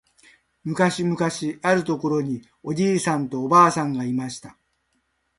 [0.63, 4.57] むかしむかしあるところにおじいさんとおばあさんがいました。